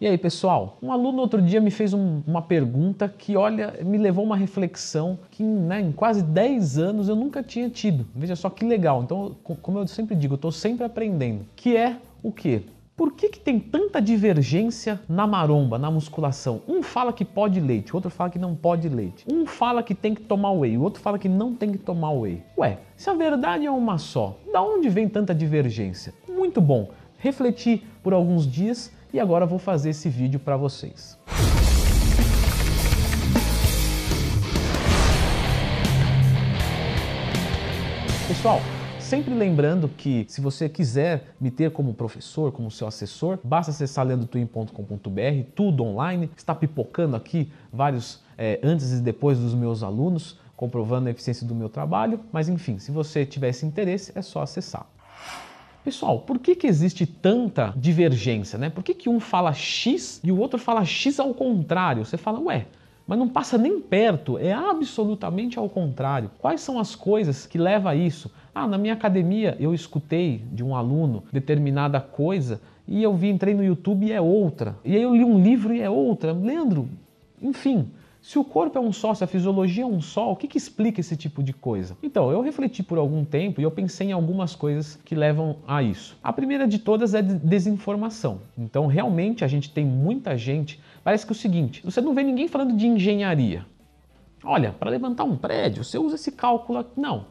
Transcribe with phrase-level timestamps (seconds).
[0.00, 0.76] E aí, pessoal?
[0.82, 4.36] Um aluno outro dia me fez um, uma pergunta que, olha, me levou a uma
[4.36, 8.04] reflexão que né, em quase 10 anos eu nunca tinha tido.
[8.12, 9.04] Veja só que legal.
[9.04, 11.46] Então, como eu sempre digo, eu estou sempre aprendendo.
[11.54, 12.62] Que é o quê?
[12.96, 16.60] Por que, que tem tanta divergência na maromba, na musculação?
[16.66, 19.24] Um fala que pode leite, o outro fala que não pode leite.
[19.32, 22.10] Um fala que tem que tomar whey, o outro fala que não tem que tomar
[22.10, 22.42] whey.
[22.58, 26.12] Ué, se a verdade é uma só, da onde vem tanta divergência?
[26.28, 26.90] Muito bom.
[27.18, 31.16] Refleti por alguns dias e agora vou fazer esse vídeo para vocês.
[38.26, 38.60] Pessoal,
[38.98, 44.04] sempre lembrando que se você quiser me ter como professor, como seu assessor, basta acessar
[44.04, 44.70] lendotwin.com.br,
[45.54, 51.12] tudo online, está pipocando aqui vários é, antes e depois dos meus alunos, comprovando a
[51.12, 54.88] eficiência do meu trabalho, mas enfim, se você tiver esse interesse, é só acessar.
[55.84, 58.58] Pessoal, por que, que existe tanta divergência?
[58.58, 58.70] Né?
[58.70, 62.06] Por que, que um fala X e o outro fala X ao contrário?
[62.06, 62.66] Você fala, ué,
[63.06, 66.30] mas não passa nem perto, é absolutamente ao contrário.
[66.38, 68.30] Quais são as coisas que levam a isso?
[68.54, 73.52] Ah, na minha academia eu escutei de um aluno determinada coisa e eu vi, entrei
[73.52, 74.76] no YouTube e é outra.
[74.86, 76.32] E aí eu li um livro e é outra.
[76.32, 76.88] Leandro,
[77.42, 77.90] enfim,
[78.24, 80.56] se o corpo é um só, se a fisiologia é um só, o que, que
[80.56, 81.94] explica esse tipo de coisa?
[82.02, 85.82] Então, eu refleti por algum tempo e eu pensei em algumas coisas que levam a
[85.82, 86.16] isso.
[86.24, 88.40] A primeira de todas é desinformação.
[88.56, 90.80] Então, realmente, a gente tem muita gente.
[91.04, 93.66] Parece que é o seguinte: você não vê ninguém falando de engenharia.
[94.42, 96.78] Olha, para levantar um prédio, você usa esse cálculo.
[96.78, 96.98] Aqui.
[96.98, 97.26] Não.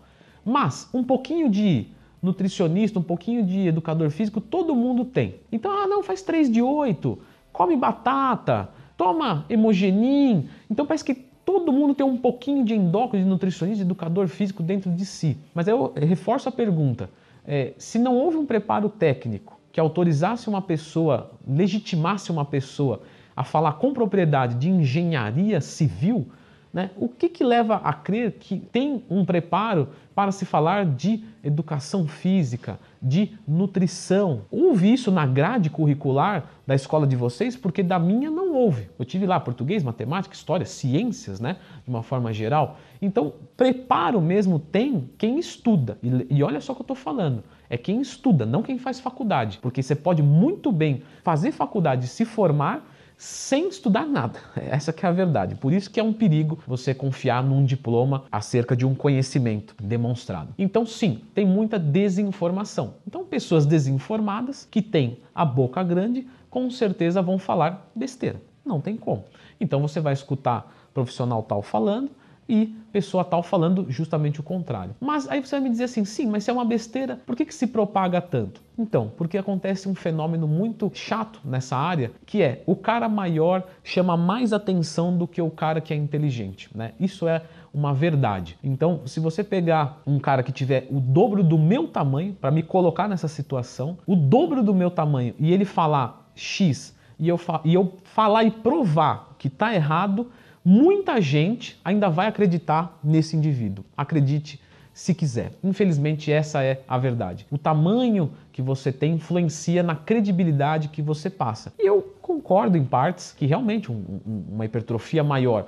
[0.46, 1.88] Mas um pouquinho de
[2.22, 5.38] nutricionista, um pouquinho de educador físico, todo mundo tem.
[5.52, 7.18] Então, ah, não, faz 3 de 8,
[7.52, 10.48] come batata toma hemogenin.
[10.70, 14.64] Então parece que todo mundo tem um pouquinho de endócrino, de nutricionista, de educador físico
[14.64, 15.38] dentro de si.
[15.54, 17.10] Mas eu reforço a pergunta:
[17.46, 23.02] é, se não houve um preparo técnico que autorizasse uma pessoa, legitimasse uma pessoa
[23.36, 26.28] a falar com propriedade de engenharia civil,
[26.74, 26.90] né?
[26.98, 32.08] O que, que leva a crer que tem um preparo para se falar de educação
[32.08, 34.42] física, de nutrição?
[34.50, 37.56] Houve isso na grade curricular da escola de vocês?
[37.56, 38.90] Porque da minha não houve.
[38.98, 41.58] Eu tive lá português, matemática, história, ciências, né?
[41.84, 42.78] De uma forma geral.
[43.00, 46.00] Então, preparo mesmo tem quem estuda.
[46.02, 47.44] E, e olha só o que eu estou falando.
[47.70, 49.60] É quem estuda, não quem faz faculdade.
[49.62, 52.84] Porque você pode muito bem fazer faculdade, se formar
[53.24, 54.38] sem estudar nada.
[54.54, 55.56] Essa que é a verdade.
[55.56, 60.54] Por isso que é um perigo você confiar num diploma acerca de um conhecimento demonstrado.
[60.58, 62.96] Então, sim, tem muita desinformação.
[63.08, 68.42] Então, pessoas desinformadas que têm a boca grande, com certeza vão falar besteira.
[68.66, 69.24] Não tem como.
[69.58, 72.12] Então, você vai escutar profissional tal falando,
[72.48, 74.96] e pessoa tal falando justamente o contrário.
[75.00, 77.46] Mas aí você vai me dizer assim, sim, mas se é uma besteira, por que,
[77.46, 78.62] que se propaga tanto?
[78.78, 84.18] Então, porque acontece um fenômeno muito chato nessa área, que é o cara maior chama
[84.18, 86.94] mais atenção do que o cara que é inteligente, né?
[87.00, 87.42] Isso é
[87.74, 88.58] uma verdade.
[88.64, 92.62] Então, se você pegar um cara que tiver o dobro do meu tamanho, para me
[92.62, 97.62] colocar nessa situação, o dobro do meu tamanho, e ele falar X, e eu, fa
[97.64, 100.32] e eu falar e provar que está errado,
[100.66, 103.84] Muita gente ainda vai acreditar nesse indivíduo.
[103.98, 104.62] Acredite
[104.94, 105.52] se quiser.
[105.64, 107.46] Infelizmente, essa é a verdade.
[107.52, 111.74] O tamanho que você tem influencia na credibilidade que você passa.
[111.80, 115.66] E eu concordo em partes que realmente um, um, uma hipertrofia maior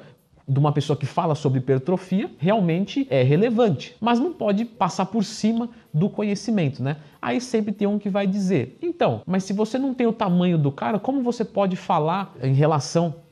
[0.48, 5.24] de uma pessoa que fala sobre hipertrofia realmente é relevante, mas não pode passar por
[5.24, 6.98] cima do conhecimento, né?
[7.20, 10.58] Aí sempre tem um que vai dizer: então, mas se você não tem o tamanho
[10.58, 13.25] do cara, como você pode falar em relação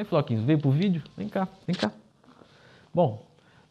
[0.00, 1.02] é, Floquinhos, veio pro vídeo?
[1.16, 1.92] Vem cá, vem cá.
[2.92, 3.22] Bom,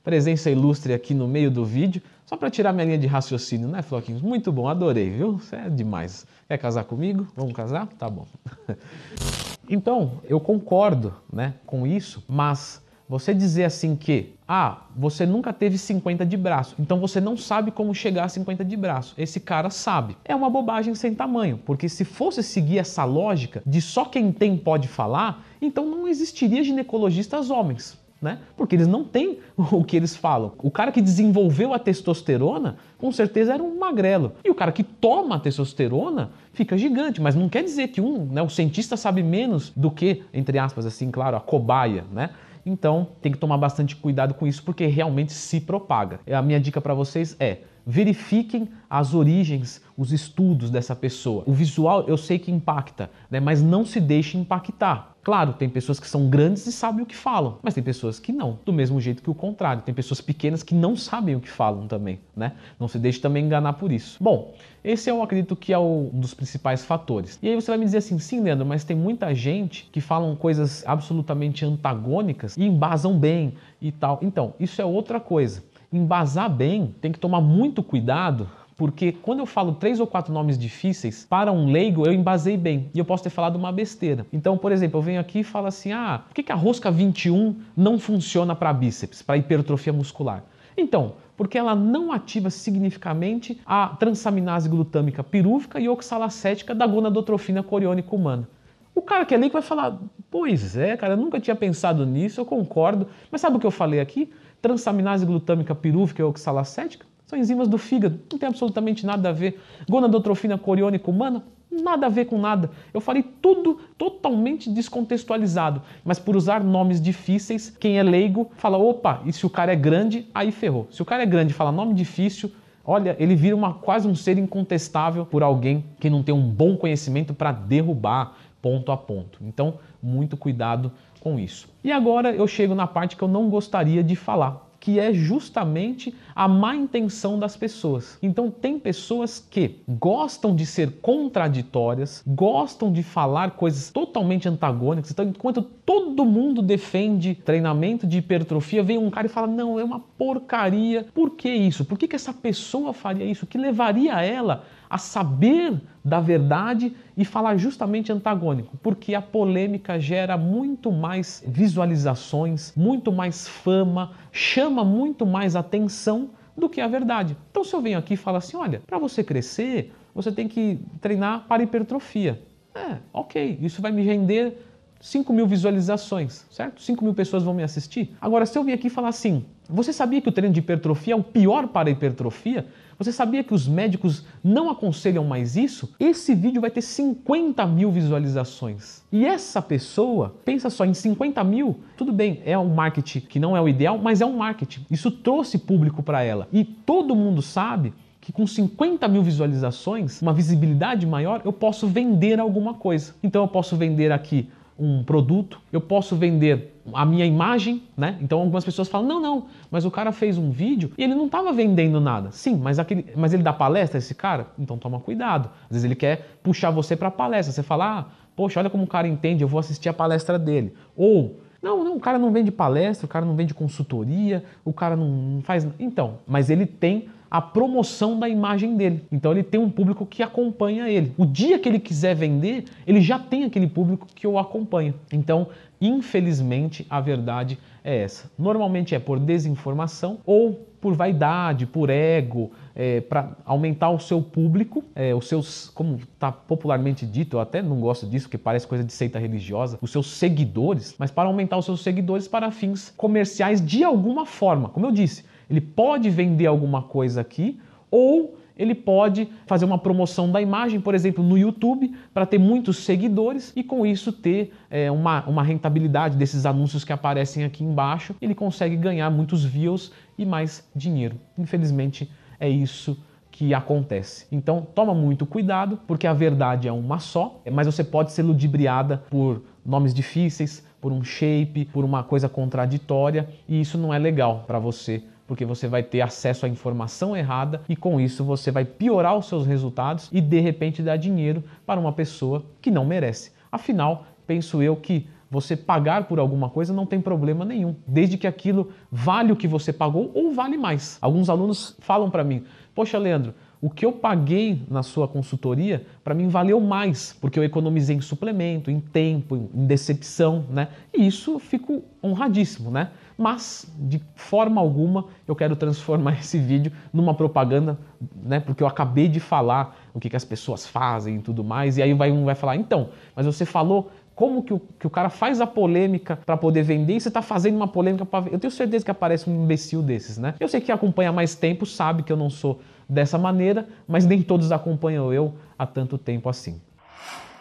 [0.03, 3.81] presença ilustre aqui no meio do vídeo, só para tirar minha linha de raciocínio, né,
[3.81, 4.21] Floquinhos?
[4.21, 5.39] Muito bom, adorei, viu?
[5.39, 6.25] Você é demais.
[6.47, 7.27] Quer casar comigo?
[7.35, 7.87] Vamos casar?
[7.97, 8.27] Tá bom.
[9.67, 15.79] então, eu concordo, né, com isso, mas você dizer assim que, ah, você nunca teve
[15.79, 19.15] 50 de braço, então você não sabe como chegar a 50 de braço.
[19.17, 20.15] Esse cara sabe.
[20.23, 24.55] É uma bobagem sem tamanho, porque se fosse seguir essa lógica de só quem tem
[24.55, 27.97] pode falar, então não existiria ginecologistas homens.
[28.21, 28.39] Né?
[28.57, 30.51] Porque eles não têm o que eles falam.
[30.57, 34.33] O cara que desenvolveu a testosterona, com certeza era um magrelo.
[34.43, 38.25] E o cara que toma a testosterona fica gigante, mas não quer dizer que um,
[38.25, 42.31] né, o cientista sabe menos do que, entre aspas, assim, claro, a cobaia, né?
[42.69, 46.19] Então tem que tomar bastante cuidado com isso porque realmente se propaga.
[46.31, 51.43] A minha dica para vocês é verifiquem as origens, os estudos dessa pessoa.
[51.47, 53.39] O visual eu sei que impacta, né?
[53.39, 55.15] mas não se deixe impactar.
[55.29, 58.33] Claro, tem pessoas que são grandes e sabem o que falam, mas tem pessoas que
[58.33, 58.57] não.
[58.65, 61.85] Do mesmo jeito que o contrário, tem pessoas pequenas que não sabem o que falam
[61.85, 62.53] também, né?
[62.79, 64.17] Não se deixe também enganar por isso.
[64.19, 67.37] Bom, esse eu acredito que é um dos principais fatores.
[67.43, 70.35] E aí você vai me dizer assim, sim, Leandro, mas tem muita gente que falam
[70.35, 74.17] coisas absolutamente antagônicas e embasam bem e tal.
[74.23, 75.63] Então, isso é outra coisa.
[75.93, 78.49] Embasar bem, tem que tomar muito cuidado
[78.79, 82.89] porque quando eu falo três ou quatro nomes difíceis, para um leigo eu embasei bem
[82.93, 84.25] e eu posso ter falado uma besteira.
[84.31, 86.89] Então, por exemplo, eu venho aqui e falo assim: ah, por que, que a rosca
[86.89, 90.45] 21 não funciona para bíceps, para hipertrofia muscular?
[90.77, 98.15] Então, porque ela não ativa significativamente a transaminase glutâmica pirúvica e oxalacética da gonadotrofina coriônica
[98.15, 98.47] humana.
[98.95, 99.99] O cara que é leigo vai falar:
[100.31, 103.07] pois é, cara, eu nunca tinha pensado nisso, eu concordo.
[103.29, 104.31] Mas sabe o que eu falei aqui?
[104.61, 109.61] Transaminase glutâmica pirúvica e oxalacética são enzimas do fígado, não tem absolutamente nada a ver.
[109.87, 112.71] Gonadotrofina coriônica humana, nada a ver com nada.
[112.91, 119.21] Eu falei tudo totalmente descontextualizado, mas por usar nomes difíceis, quem é leigo fala: opa,
[119.27, 120.87] e se o cara é grande, aí ferrou.
[120.89, 122.51] Se o cara é grande fala nome difícil,
[122.83, 126.75] olha, ele vira uma, quase um ser incontestável por alguém que não tem um bom
[126.75, 129.37] conhecimento para derrubar ponto a ponto.
[129.43, 131.69] Então, muito cuidado com isso.
[131.83, 136.15] E agora eu chego na parte que eu não gostaria de falar, que é justamente
[136.35, 138.17] a má intenção das pessoas.
[138.21, 145.11] Então, tem pessoas que gostam de ser contraditórias, gostam de falar coisas totalmente antagônicas.
[145.11, 149.83] Então, enquanto todo mundo defende treinamento de hipertrofia, vem um cara e fala: não, é
[149.83, 151.05] uma porcaria.
[151.13, 151.83] Por que isso?
[151.83, 153.45] Por que, que essa pessoa faria isso?
[153.45, 159.99] O que levaria ela a saber da verdade e falar justamente antagônico, porque a polêmica
[159.99, 167.37] gera muito mais visualizações, muito mais fama, chama muito mais atenção do que a verdade.
[167.51, 170.79] Então, se eu venho aqui e falo assim: olha, para você crescer, você tem que
[170.99, 172.41] treinar para hipertrofia.
[172.73, 174.68] É, ok, isso vai me render
[174.99, 176.81] 5 mil visualizações, certo?
[176.81, 178.15] 5 mil pessoas vão me assistir.
[178.19, 181.13] Agora, se eu vir aqui e falar assim, você sabia que o treino de hipertrofia
[181.13, 182.65] é o pior para a hipertrofia?
[182.97, 185.95] Você sabia que os médicos não aconselham mais isso?
[185.97, 189.03] Esse vídeo vai ter 50 mil visualizações.
[189.09, 193.55] E essa pessoa, pensa só, em 50 mil, tudo bem, é um marketing que não
[193.55, 194.85] é o ideal, mas é um marketing.
[194.91, 196.47] Isso trouxe público para ela.
[196.51, 202.39] E todo mundo sabe que com 50 mil visualizações, uma visibilidade maior, eu posso vender
[202.39, 203.15] alguma coisa.
[203.23, 204.49] Então eu posso vender aqui
[204.79, 208.17] um produto, eu posso vender a minha imagem, né?
[208.21, 211.25] Então algumas pessoas falam: "Não, não, mas o cara fez um vídeo e ele não
[211.25, 212.31] estava vendendo nada".
[212.31, 214.47] Sim, mas aquele, mas ele dá palestra esse cara?
[214.57, 215.49] Então toma cuidado.
[215.63, 217.53] Às vezes ele quer puxar você para palestra.
[217.53, 218.05] Você fala: "Ah,
[218.35, 220.73] poxa, olha como o cara entende, eu vou assistir a palestra dele".
[220.95, 224.95] Ou não, não, o cara não vende palestra, o cara não vende consultoria, o cara
[224.95, 225.67] não faz.
[225.77, 229.03] Então, mas ele tem a promoção da imagem dele.
[229.11, 231.13] Então ele tem um público que acompanha ele.
[231.17, 234.93] O dia que ele quiser vender, ele já tem aquele público que o acompanha.
[235.11, 235.47] Então,
[235.79, 238.31] infelizmente, a verdade é essa.
[238.37, 244.83] Normalmente é por desinformação ou por vaidade, por ego, é, para aumentar o seu público,
[244.95, 248.83] é, os seus, como está popularmente dito, eu até não gosto disso, porque parece coisa
[248.83, 253.59] de seita religiosa, os seus seguidores, mas para aumentar os seus seguidores para fins comerciais
[253.59, 254.69] de alguma forma.
[254.69, 257.59] Como eu disse, ele pode vender alguma coisa aqui
[257.89, 262.79] ou ele pode fazer uma promoção da imagem, por exemplo, no YouTube, para ter muitos
[262.79, 268.13] seguidores e com isso ter é, uma, uma rentabilidade desses anúncios que aparecem aqui embaixo.
[268.21, 271.15] Ele consegue ganhar muitos views e mais dinheiro.
[271.37, 273.01] Infelizmente, é isso
[273.31, 274.27] que acontece.
[274.29, 279.03] Então, toma muito cuidado, porque a verdade é uma só, mas você pode ser ludibriada
[279.09, 284.43] por nomes difíceis, por um shape, por uma coisa contraditória, e isso não é legal
[284.45, 288.65] para você porque você vai ter acesso à informação errada e com isso você vai
[288.65, 293.31] piorar os seus resultados e de repente dar dinheiro para uma pessoa que não merece.
[293.51, 298.25] Afinal, penso eu que você pagar por alguma coisa não tem problema nenhum, desde que
[298.25, 300.97] aquilo vale o que você pagou ou vale mais.
[300.99, 302.43] Alguns alunos falam para mim:
[302.73, 307.43] "Poxa, Leandro, o que eu paguei na sua consultoria, para mim valeu mais, porque eu
[307.43, 310.69] economizei em suplemento, em tempo, em decepção, né?
[310.93, 312.91] E isso fico honradíssimo, né?
[313.17, 317.77] Mas, de forma alguma, eu quero transformar esse vídeo numa propaganda,
[318.23, 318.39] né?
[318.39, 321.81] Porque eu acabei de falar o que, que as pessoas fazem e tudo mais, e
[321.81, 325.09] aí vai um vai falar, então, mas você falou como que o, que o cara
[325.09, 328.51] faz a polêmica para poder vender e você está fazendo uma polêmica para Eu tenho
[328.51, 330.33] certeza que aparece um imbecil desses, né?
[330.41, 332.59] Eu sei que acompanha mais tempo sabe que eu não sou
[332.89, 336.59] dessa maneira, mas nem todos acompanham eu há tanto tempo assim.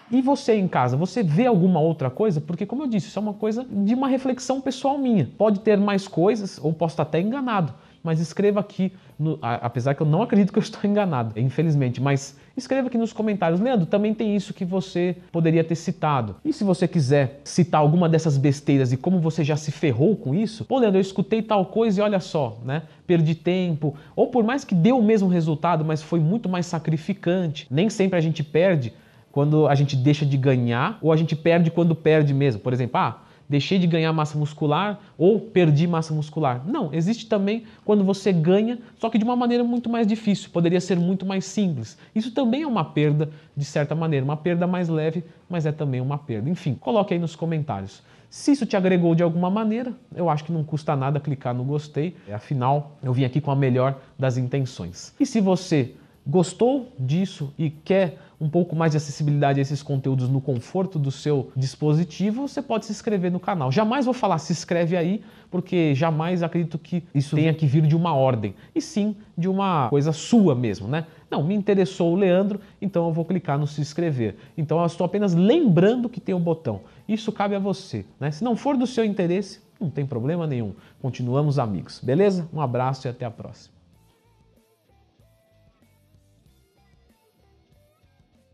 [0.08, 2.40] E você em casa, você vê alguma outra coisa?
[2.40, 5.28] Porque, como eu disse, isso é uma coisa de uma reflexão pessoal minha.
[5.36, 7.74] Pode ter mais coisas, ou posso estar até enganado.
[8.02, 12.00] Mas escreva aqui, no, a, apesar que eu não acredito que eu estou enganado, infelizmente,
[12.00, 13.60] mas escreva aqui nos comentários.
[13.60, 16.36] Leandro, também tem isso que você poderia ter citado.
[16.44, 20.34] E se você quiser citar alguma dessas besteiras e como você já se ferrou com
[20.34, 22.82] isso, pô, Leandro, eu escutei tal coisa e olha só, né?
[23.06, 23.94] Perdi tempo.
[24.14, 27.66] Ou por mais que deu o mesmo resultado, mas foi muito mais sacrificante.
[27.70, 28.92] Nem sempre a gente perde
[29.30, 32.60] quando a gente deixa de ganhar ou a gente perde quando perde mesmo.
[32.60, 36.62] Por exemplo, ah, deixei de ganhar massa muscular ou perdi massa muscular.
[36.66, 40.80] Não, existe também quando você ganha, só que de uma maneira muito mais difícil, poderia
[40.80, 41.96] ser muito mais simples.
[42.14, 46.00] Isso também é uma perda, de certa maneira, uma perda mais leve, mas é também
[46.00, 46.50] uma perda.
[46.50, 48.02] Enfim, coloque aí nos comentários.
[48.30, 51.64] Se isso te agregou de alguma maneira, eu acho que não custa nada clicar no
[51.64, 52.14] gostei.
[52.30, 55.14] Afinal, eu vim aqui com a melhor das intenções.
[55.18, 55.94] E se você
[56.28, 61.10] gostou disso e quer um pouco mais de acessibilidade a esses conteúdos no conforto do
[61.10, 63.72] seu dispositivo, você pode se inscrever no canal.
[63.72, 67.96] Jamais vou falar se inscreve aí, porque jamais acredito que isso tenha que vir de
[67.96, 71.06] uma ordem, e sim de uma coisa sua mesmo, né?
[71.30, 74.36] Não, me interessou o Leandro, então eu vou clicar no se inscrever.
[74.56, 76.82] Então eu estou apenas lembrando que tem o um botão.
[77.08, 78.30] Isso cabe a você, né?
[78.30, 80.74] Se não for do seu interesse, não tem problema nenhum.
[81.02, 82.48] Continuamos amigos, beleza?
[82.52, 83.77] Um abraço e até a próxima.